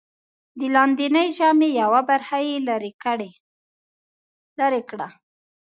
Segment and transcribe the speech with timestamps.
[0.59, 2.91] د لاندېنۍ ژامې یوه برخه یې لرې
[4.89, 5.07] کړه.